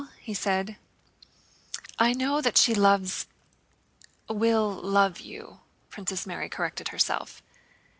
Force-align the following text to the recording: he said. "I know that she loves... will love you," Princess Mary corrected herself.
he 0.19 0.33
said. 0.33 0.77
"I 1.99 2.13
know 2.13 2.41
that 2.41 2.57
she 2.57 2.73
loves... 2.73 3.27
will 4.27 4.71
love 4.73 5.19
you," 5.19 5.59
Princess 5.89 6.25
Mary 6.25 6.49
corrected 6.49 6.87
herself. 6.87 7.43